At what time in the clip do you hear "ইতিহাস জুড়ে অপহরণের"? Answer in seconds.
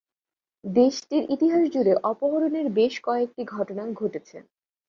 1.31-2.67